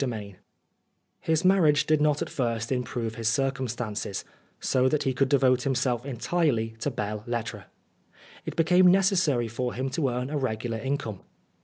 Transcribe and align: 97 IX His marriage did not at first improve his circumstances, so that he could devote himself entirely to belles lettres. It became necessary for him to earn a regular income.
97 0.03 0.29
IX 0.31 0.39
His 1.19 1.45
marriage 1.45 1.85
did 1.85 2.01
not 2.01 2.23
at 2.23 2.29
first 2.31 2.71
improve 2.71 3.13
his 3.13 3.29
circumstances, 3.29 4.25
so 4.59 4.89
that 4.89 5.03
he 5.03 5.13
could 5.13 5.29
devote 5.29 5.61
himself 5.61 6.07
entirely 6.07 6.69
to 6.79 6.89
belles 6.89 7.27
lettres. 7.27 7.65
It 8.43 8.55
became 8.55 8.87
necessary 8.87 9.47
for 9.47 9.75
him 9.75 9.91
to 9.91 10.09
earn 10.09 10.31
a 10.31 10.39
regular 10.39 10.79
income. 10.79 11.21